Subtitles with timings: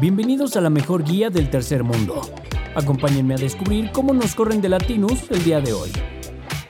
[0.00, 2.20] Bienvenidos a la mejor guía del tercer mundo.
[2.74, 5.90] Acompáñenme a descubrir cómo nos corren de Latinus el día de hoy.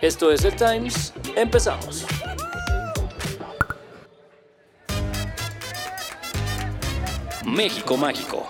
[0.01, 1.12] Esto es The Times.
[1.37, 2.07] Empezamos.
[7.45, 8.46] México Mágico.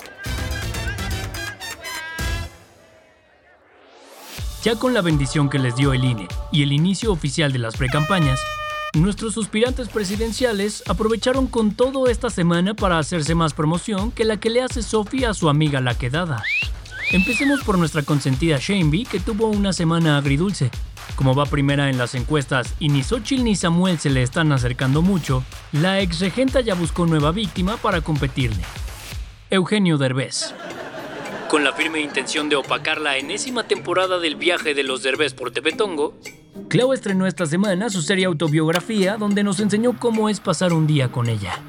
[4.62, 7.76] Ya con la bendición que les dio el INE y el inicio oficial de las
[7.76, 8.40] precampañas,
[9.02, 14.50] nuestros suspirantes presidenciales aprovecharon con todo esta semana para hacerse más promoción que la que
[14.50, 16.42] le hace Sofía a su amiga la quedada.
[17.10, 20.70] Empecemos por nuestra consentida Shameby, que tuvo una semana agridulce.
[21.16, 25.00] Como va primera en las encuestas y ni Xochitl ni Samuel se le están acercando
[25.00, 25.42] mucho,
[25.72, 28.62] la ex regenta ya buscó nueva víctima para competirle.
[29.50, 30.54] Eugenio Derbez.
[31.48, 35.50] Con la firme intención de opacar la enésima temporada del viaje de los Derbez por
[35.50, 36.14] Tepetongo,
[36.66, 41.10] Clau estrenó esta semana su serie autobiografía donde nos enseñó cómo es pasar un día
[41.10, 41.60] con ella,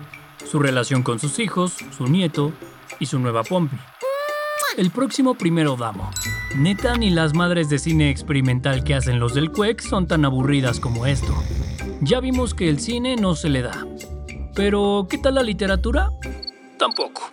[0.49, 2.51] su relación con sus hijos, su nieto
[2.99, 3.77] y su nueva Pompi.
[4.77, 6.09] El próximo primero damo.
[6.55, 10.79] Neta ni las madres de cine experimental que hacen los del CUEC son tan aburridas
[10.79, 11.33] como esto.
[12.01, 13.85] Ya vimos que el cine no se le da.
[14.55, 16.09] Pero, ¿qué tal la literatura?
[16.77, 17.31] Tampoco.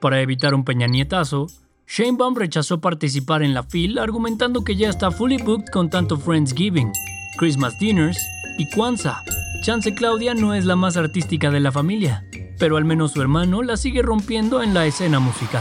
[0.00, 1.46] Para evitar un peñanietazo,
[1.94, 6.16] Shane Baum rechazó participar en la FIL argumentando que ya está fully booked con tanto
[6.16, 6.90] Friendsgiving,
[7.36, 8.16] Christmas dinners
[8.56, 9.22] y Kwanzaa.
[9.60, 12.24] Chance Claudia no es la más artística de la familia,
[12.58, 15.60] pero al menos su hermano la sigue rompiendo en la escena musical.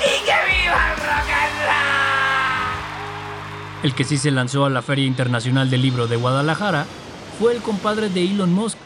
[0.00, 1.60] ¡Y que viva el rock and
[3.78, 3.84] roll!
[3.84, 6.84] El que sí se lanzó a la Feria Internacional del Libro de Guadalajara
[7.38, 8.76] fue el compadre de Elon Musk,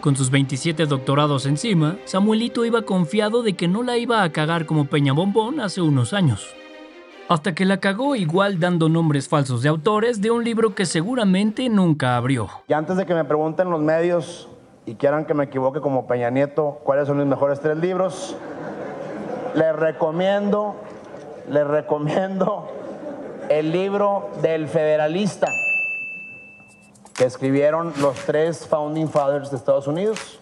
[0.00, 4.66] con sus 27 doctorados encima, Samuelito iba confiado de que no la iba a cagar
[4.66, 6.54] como Peña Bombón hace unos años.
[7.28, 11.68] Hasta que la cagó igual dando nombres falsos de autores de un libro que seguramente
[11.68, 12.48] nunca abrió.
[12.68, 14.48] Y antes de que me pregunten los medios
[14.86, 18.36] y quieran que me equivoque como Peña Nieto, cuáles son mis mejores tres libros,
[19.54, 20.76] les recomiendo,
[21.50, 22.68] les recomiendo
[23.50, 25.48] el libro del Federalista
[27.18, 30.38] que escribieron los tres Founding Fathers de Estados Unidos,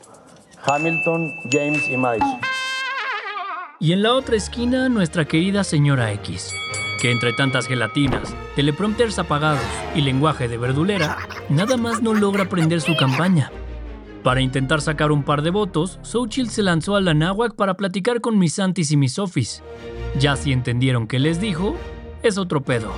[0.65, 2.39] Hamilton, James y Madison.
[3.81, 6.53] Y en la otra esquina, nuestra querida señora X,
[7.01, 9.65] que entre tantas gelatinas, teleprompters apagados
[9.95, 11.17] y lenguaje de verdulera,
[11.49, 13.51] nada más no logra prender su campaña.
[14.23, 18.21] Para intentar sacar un par de votos, Xochitl se lanzó a la náhuac para platicar
[18.21, 19.63] con mis Santis y mis Sofis.
[20.19, 21.77] Ya si entendieron qué les dijo,
[22.23, 22.93] es otro pedo.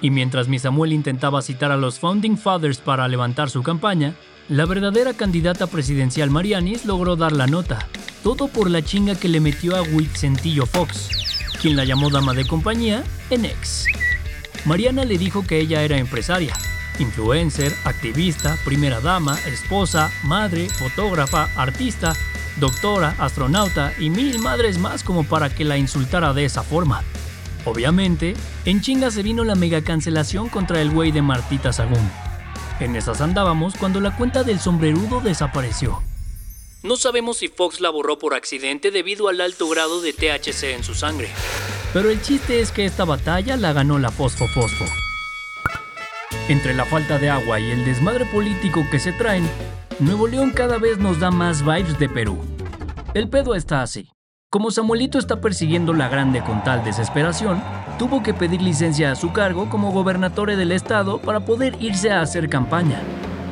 [0.00, 4.14] Y mientras mi Samuel intentaba citar a los Founding Fathers para levantar su campaña,
[4.48, 7.86] la verdadera candidata presidencial Marianis logró dar la nota.
[8.22, 11.10] Todo por la chinga que le metió a Whitcentillo Fox,
[11.60, 13.86] quien la llamó dama de compañía en ex.
[14.64, 16.54] Mariana le dijo que ella era empresaria,
[16.98, 22.14] influencer, activista, primera dama, esposa, madre, fotógrafa, artista,
[22.56, 27.02] doctora, astronauta y mil madres más como para que la insultara de esa forma.
[27.64, 28.34] Obviamente,
[28.64, 32.10] en chinga se vino la mega cancelación contra el güey de Martita Sagún.
[32.80, 36.02] En esas andábamos cuando la cuenta del sombrerudo desapareció.
[36.82, 40.82] No sabemos si Fox la borró por accidente debido al alto grado de THC en
[40.82, 41.28] su sangre.
[41.92, 44.84] Pero el chiste es que esta batalla la ganó la Fosfo Fosfo.
[46.48, 49.48] Entre la falta de agua y el desmadre político que se traen,
[50.00, 52.42] Nuevo León cada vez nos da más vibes de Perú.
[53.14, 54.10] El pedo está así.
[54.52, 57.62] Como Samuelito está persiguiendo la grande con tal desesperación,
[57.98, 62.20] tuvo que pedir licencia a su cargo como gobernador del estado para poder irse a
[62.20, 63.00] hacer campaña.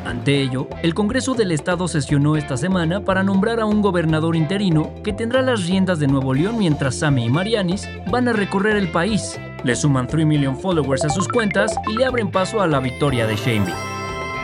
[0.05, 4.93] Ante ello, el Congreso del Estado sesionó esta semana para nombrar a un gobernador interino
[5.03, 8.91] que tendrá las riendas de Nuevo León mientras Sammy y Marianis van a recorrer el
[8.91, 9.41] país.
[9.65, 13.27] Le suman 3 million followers a sus cuentas y le abren paso a la victoria
[13.27, 13.73] de Shamey.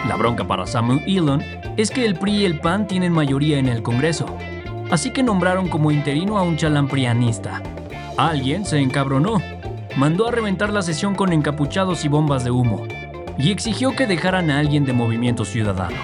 [0.08, 1.42] La bronca para Samuel Elon
[1.76, 4.24] es que el PRI y el PAN tienen mayoría en el Congreso,
[4.90, 7.62] así que nombraron como interino a un chalamprianista.
[8.16, 9.40] Alguien se encabronó,
[9.96, 12.86] mandó a reventar la sesión con encapuchados y bombas de humo,
[13.38, 15.96] y exigió que dejaran a alguien de Movimiento Ciudadano.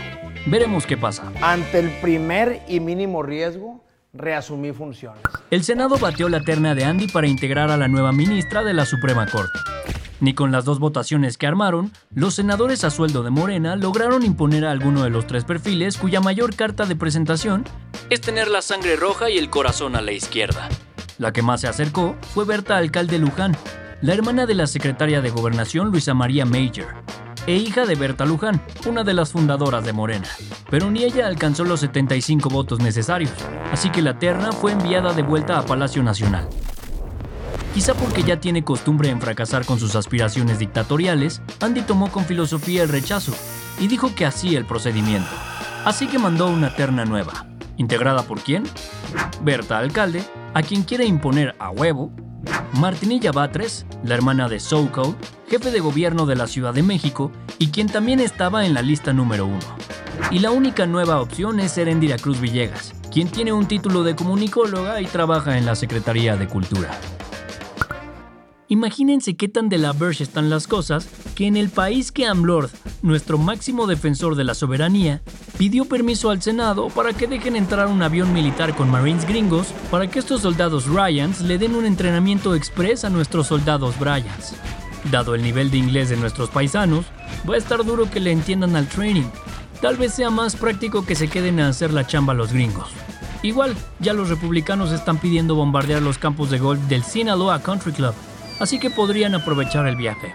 [0.46, 1.32] Veremos qué pasa.
[1.40, 5.22] Ante el primer y mínimo riesgo, reasumí funciones.
[5.50, 8.84] El Senado batió la terna de Andy para integrar a la nueva ministra de la
[8.84, 9.58] Suprema Corte.
[10.22, 14.64] Ni con las dos votaciones que armaron, los senadores a sueldo de Morena lograron imponer
[14.64, 17.64] a alguno de los tres perfiles cuya mayor carta de presentación
[18.08, 20.68] es tener la sangre roja y el corazón a la izquierda.
[21.18, 23.56] La que más se acercó fue Berta Alcalde Luján,
[24.00, 26.86] la hermana de la secretaria de Gobernación Luisa María Major,
[27.48, 30.28] e hija de Berta Luján, una de las fundadoras de Morena.
[30.70, 33.32] Pero ni ella alcanzó los 75 votos necesarios,
[33.72, 36.48] así que la terna fue enviada de vuelta a Palacio Nacional.
[37.74, 42.82] Quizá porque ya tiene costumbre en fracasar con sus aspiraciones dictatoriales, Andy tomó con filosofía
[42.82, 43.32] el rechazo
[43.80, 45.30] y dijo que así el procedimiento.
[45.84, 47.46] Así que mandó una terna nueva,
[47.76, 48.64] ¿Integrada por quién?
[49.42, 50.22] Berta Alcalde,
[50.54, 52.12] a quien quiere imponer a huevo,
[52.74, 55.16] Martinilla Batres, la hermana de Soko,
[55.48, 59.12] jefe de gobierno de la Ciudad de México y quien también estaba en la lista
[59.12, 59.76] número uno.
[60.30, 65.00] Y la única nueva opción es Erendira Cruz Villegas, quien tiene un título de comunicóloga
[65.00, 66.90] y trabaja en la Secretaría de Cultura.
[68.72, 72.70] Imagínense qué tan de la verge están las cosas que en el país que Amlord,
[73.02, 75.20] nuestro máximo defensor de la soberanía,
[75.58, 80.06] pidió permiso al Senado para que dejen entrar un avión militar con Marines gringos para
[80.06, 84.54] que estos soldados Ryans le den un entrenamiento express a nuestros soldados Bryans.
[85.10, 87.04] Dado el nivel de inglés de nuestros paisanos,
[87.46, 89.28] va a estar duro que le entiendan al training.
[89.82, 92.88] Tal vez sea más práctico que se queden a hacer la chamba los gringos.
[93.42, 98.14] Igual, ya los republicanos están pidiendo bombardear los campos de golf del Sinaloa Country Club,
[98.62, 100.34] así que podrían aprovechar el viaje.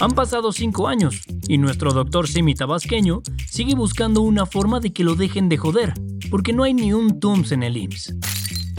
[0.00, 5.04] Han pasado cinco años y nuestro doctor semi tabasqueño sigue buscando una forma de que
[5.04, 5.94] lo dejen de joder,
[6.30, 8.14] porque no hay ni un TUMS en el IMSS.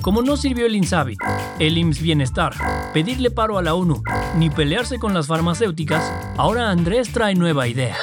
[0.02, 1.16] Como no sirvió el INSABI,
[1.60, 2.54] el IMSS Bienestar,
[2.92, 4.02] pedirle paro a la ONU,
[4.36, 7.98] ni pelearse con las farmacéuticas, ahora Andrés trae nueva idea.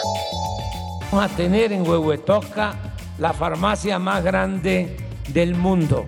[1.10, 4.96] Vamos a tener en Huehuetoca la farmacia más grande
[5.28, 6.06] del mundo.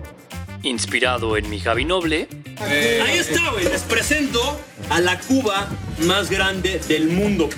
[0.63, 2.29] Inspirado en mi Javi Noble,
[2.65, 3.65] Ahí está, güey.
[3.65, 4.59] Les presento
[4.89, 5.67] a la Cuba
[6.05, 7.49] más grande del mundo.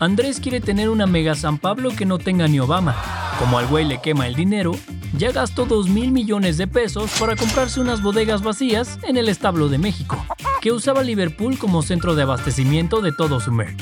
[0.00, 2.96] Andrés quiere tener una mega San Pablo que no tenga ni Obama.
[3.38, 4.72] Como al güey le quema el dinero,
[5.16, 9.68] ya gastó 2 mil millones de pesos para comprarse unas bodegas vacías en el establo
[9.68, 10.24] de México,
[10.60, 13.80] que usaba Liverpool como centro de abastecimiento de todo su merch.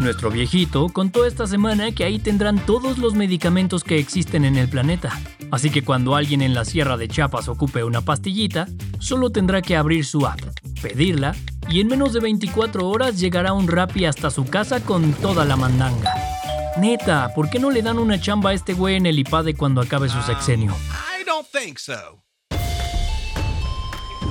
[0.00, 4.68] Nuestro viejito contó esta semana que ahí tendrán todos los medicamentos que existen en el
[4.68, 5.18] planeta.
[5.54, 8.66] Así que cuando alguien en la Sierra de Chiapas ocupe una pastillita,
[8.98, 10.40] solo tendrá que abrir su app,
[10.82, 11.36] pedirla
[11.68, 15.54] y en menos de 24 horas llegará un Rappi hasta su casa con toda la
[15.54, 16.12] mandanga.
[16.76, 19.80] Neta, ¿por qué no le dan una chamba a este güey en el IPADE cuando
[19.80, 20.72] acabe su sexenio?
[20.72, 22.20] I don't think so.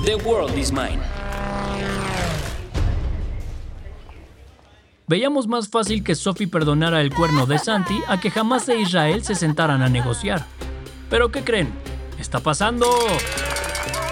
[0.04, 1.00] The world is mine.
[5.08, 9.24] Veíamos más fácil que Sophie perdonara el cuerno de Santi a que jamás e Israel
[9.24, 10.44] se sentaran a negociar.
[11.10, 11.68] ¿Pero qué creen?
[12.18, 12.86] ¡Está pasando!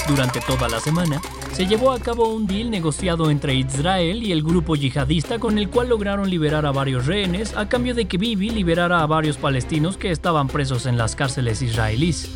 [0.08, 1.20] Durante toda la semana,
[1.52, 5.68] se llevó a cabo un deal negociado entre Israel y el grupo yihadista con el
[5.68, 9.96] cual lograron liberar a varios rehenes a cambio de que Bibi liberara a varios palestinos
[9.96, 12.30] que estaban presos en las cárceles israelíes.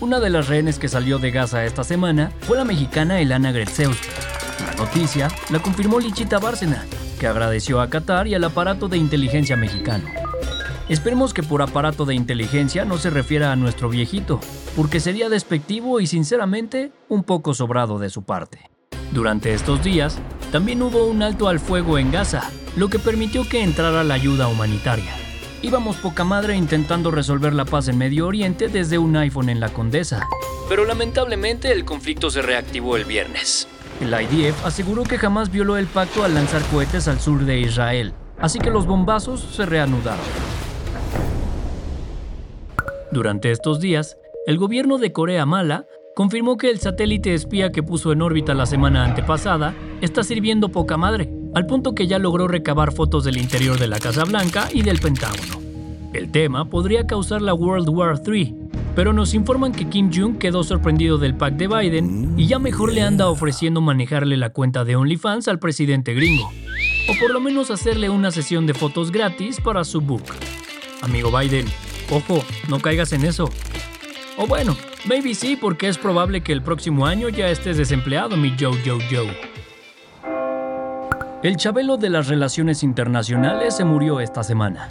[0.00, 3.98] Una de las rehenes que salió de Gaza esta semana fue la mexicana Elana Gretzeus.
[4.64, 6.86] La noticia la confirmó Lichita Bárcena,
[7.18, 10.04] que agradeció a Qatar y al aparato de inteligencia mexicano.
[10.90, 14.40] Esperemos que por aparato de inteligencia no se refiera a nuestro viejito,
[14.74, 18.68] porque sería despectivo y sinceramente un poco sobrado de su parte.
[19.12, 20.18] Durante estos días,
[20.50, 24.48] también hubo un alto al fuego en Gaza, lo que permitió que entrara la ayuda
[24.48, 25.12] humanitaria.
[25.62, 29.68] Íbamos poca madre intentando resolver la paz en Medio Oriente desde un iPhone en la
[29.68, 30.26] Condesa,
[30.68, 33.68] pero lamentablemente el conflicto se reactivó el viernes.
[34.00, 38.12] El IDF aseguró que jamás violó el pacto al lanzar cohetes al sur de Israel,
[38.40, 40.59] así que los bombazos se reanudaron.
[43.12, 44.16] Durante estos días,
[44.46, 48.66] el gobierno de Corea Mala confirmó que el satélite espía que puso en órbita la
[48.66, 53.78] semana antepasada está sirviendo poca madre, al punto que ya logró recabar fotos del interior
[53.78, 55.60] de la Casa Blanca y del Pentágono.
[56.12, 58.54] El tema podría causar la World War III,
[58.94, 62.92] pero nos informan que Kim Jong quedó sorprendido del pack de Biden y ya mejor
[62.92, 66.50] le anda ofreciendo manejarle la cuenta de OnlyFans al presidente gringo,
[67.08, 70.22] o por lo menos hacerle una sesión de fotos gratis para su book.
[71.02, 71.66] Amigo Biden,
[72.10, 73.48] ojo, no caigas en eso.
[74.36, 78.54] O bueno, maybe sí, porque es probable que el próximo año ya estés desempleado, mi
[78.58, 79.36] Joe Joe Joe.
[81.42, 84.88] El chabelo de las relaciones internacionales se murió esta semana.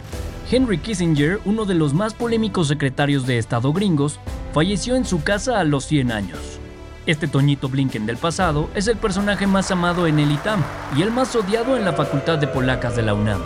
[0.50, 4.18] Henry Kissinger, uno de los más polémicos secretarios de Estado gringos,
[4.52, 6.58] falleció en su casa a los 100 años.
[7.06, 10.62] Este Toñito Blinken del pasado es el personaje más amado en el ITAM
[10.96, 13.42] y el más odiado en la Facultad de Polacas de la UNAM.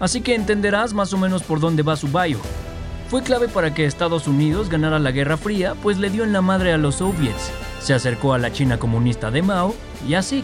[0.00, 2.38] Así que entenderás más o menos por dónde va su bio.
[3.08, 6.42] Fue clave para que Estados Unidos ganara la Guerra Fría, pues le dio en la
[6.42, 9.76] madre a los soviets, se acercó a la China comunista de Mao
[10.08, 10.42] y así.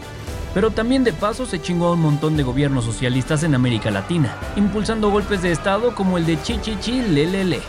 [0.55, 4.37] Pero también de paso se chingó a un montón de gobiernos socialistas en América Latina,
[4.55, 7.61] impulsando golpes de Estado como el de Chichichi Lelele.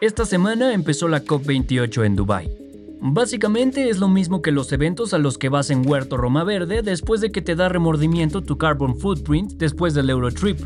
[0.00, 2.56] Esta semana empezó la COP28 en Dubái.
[3.00, 6.82] Básicamente es lo mismo que los eventos a los que vas en Huerto Roma Verde
[6.82, 10.60] después de que te da remordimiento tu carbon footprint después del Eurotrip.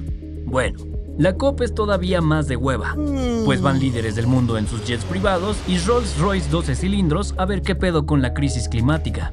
[0.44, 0.78] Bueno,
[1.18, 2.94] la COP es todavía más de hueva,
[3.44, 7.46] pues van líderes del mundo en sus jets privados y Rolls Royce 12 cilindros a
[7.46, 9.32] ver qué pedo con la crisis climática.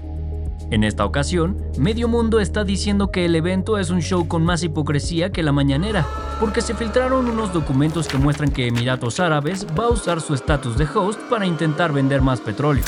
[0.71, 4.63] En esta ocasión, medio mundo está diciendo que el evento es un show con más
[4.63, 6.07] hipocresía que la mañanera,
[6.39, 10.77] porque se filtraron unos documentos que muestran que Emiratos Árabes va a usar su estatus
[10.77, 12.85] de host para intentar vender más petróleo.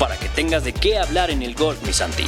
[0.00, 2.24] Para que tengas de qué hablar en el golf, mi Santi.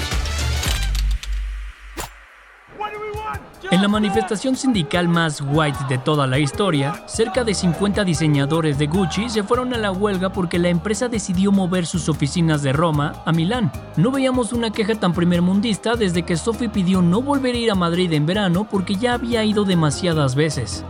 [3.73, 8.87] En la manifestación sindical más white de toda la historia, cerca de 50 diseñadores de
[8.87, 13.23] Gucci se fueron a la huelga porque la empresa decidió mover sus oficinas de Roma
[13.26, 13.73] a Milán.
[13.96, 17.75] No veíamos una queja tan primermundista desde que Sophie pidió no volver a ir a
[17.75, 20.85] Madrid en verano porque ya había ido demasiadas veces.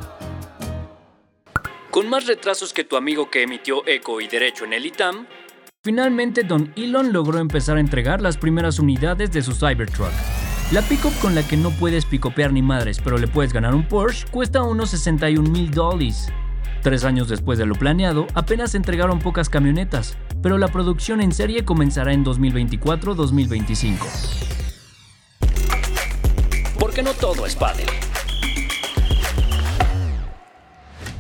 [1.91, 5.27] Con más retrasos que tu amigo que emitió Eco y Derecho en el ITAM,
[5.83, 10.11] Finalmente, Don Elon logró empezar a entregar las primeras unidades de su Cybertruck.
[10.73, 13.87] La pickup con la que no puedes picopear ni madres, pero le puedes ganar un
[13.87, 16.33] Porsche, cuesta unos 61 mil dólares.
[16.83, 21.31] Tres años después de lo planeado, apenas se entregaron pocas camionetas, pero la producción en
[21.31, 23.97] serie comenzará en 2024-2025.
[26.81, 27.87] porque no todo es pádel.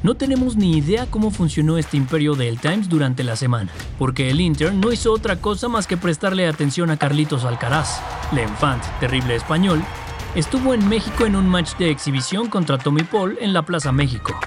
[0.02, 4.40] No tenemos ni idea cómo funcionó este imperio del Times durante la semana, porque el
[4.40, 8.00] intern no hizo otra cosa más que prestarle atención a Carlitos Alcaraz.
[8.32, 9.82] L'Enfant, terrible español,
[10.34, 14.38] estuvo en México en un match de exhibición contra Tommy Paul en la Plaza México.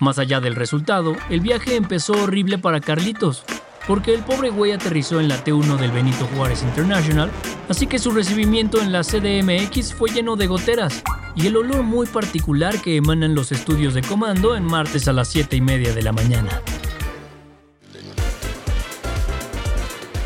[0.00, 3.44] Más allá del resultado, el viaje empezó horrible para Carlitos,
[3.86, 7.30] porque el pobre güey aterrizó en la T1 del Benito Juárez International,
[7.68, 11.02] así que su recibimiento en la CDMX fue lleno de goteras
[11.36, 15.28] y el olor muy particular que emanan los estudios de comando en martes a las
[15.28, 16.60] 7 y media de la mañana.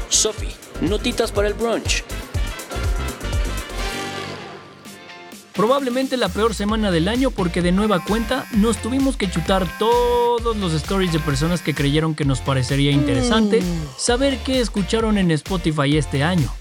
[0.09, 2.03] Sophie, notitas para el brunch.
[5.55, 10.57] Probablemente la peor semana del año porque de nueva cuenta nos tuvimos que chutar todos
[10.57, 13.63] los stories de personas que creyeron que nos parecería interesante
[13.99, 16.53] saber qué escucharon en Spotify este año.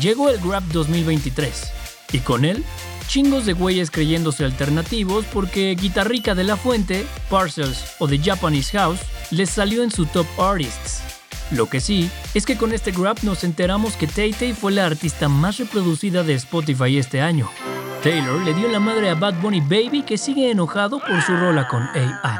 [0.00, 1.72] Llegó el Grab 2023
[2.12, 2.64] y con él
[3.08, 9.00] chingos de güeyes creyéndose alternativos porque Guitarrica de la Fuente, Parcels o The Japanese House
[9.30, 11.02] les salió en su top artists.
[11.50, 14.86] Lo que sí es que con este grab nos enteramos que Tay Tay fue la
[14.86, 17.48] artista más reproducida de Spotify este año.
[18.06, 21.66] Taylor le dio la madre a Bad Bunny Baby que sigue enojado por su rola
[21.66, 22.38] con AI.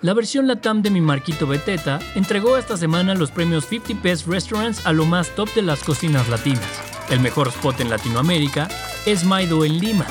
[0.00, 4.86] La versión Latam de mi Marquito Beteta entregó esta semana los premios 50 Best Restaurants
[4.86, 6.64] a lo más top de las cocinas latinas.
[7.10, 8.68] El mejor spot en Latinoamérica
[9.04, 10.06] es Maido en Lima,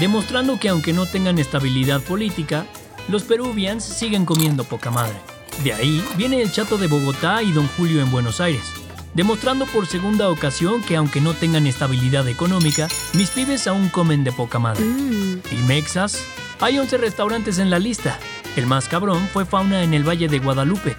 [0.00, 2.64] demostrando que aunque no tengan estabilidad política,
[3.08, 5.16] los peruvians siguen comiendo poca madre.
[5.62, 8.72] De ahí viene el Chato de Bogotá y Don Julio en Buenos Aires,
[9.14, 14.32] demostrando por segunda ocasión que aunque no tengan estabilidad económica, mis pibes aún comen de
[14.32, 14.84] poca madre.
[14.84, 16.24] ¿Y Mexas?
[16.60, 18.18] Hay 11 restaurantes en la lista.
[18.56, 20.96] El más cabrón fue Fauna en el Valle de Guadalupe.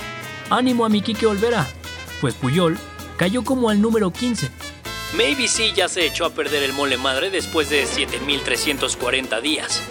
[0.50, 1.67] Ánimo a mi Quique Olvera,
[2.22, 2.77] pues Puyol
[3.17, 4.50] cayó como al número 15.
[5.17, 9.81] Maybe sí ya se echó a perder el mole madre después de 7340 días.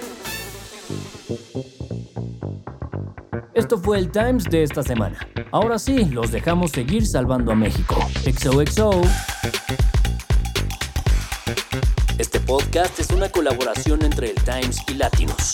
[3.54, 5.26] Esto fue el Times de esta semana.
[5.54, 7.94] Ahora sí, los dejamos seguir salvando a México.
[8.25, 9.02] XOXO.
[12.18, 15.52] Este podcast es una colaboración entre el Times y Latinos.